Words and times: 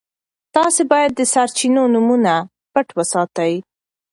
تاسي 0.55 0.83
باید 0.91 1.11
د 1.15 1.21
سرچینو 1.33 1.83
نومونه 1.93 2.33
پټ 2.71 2.87
وساتئ. 2.97 3.53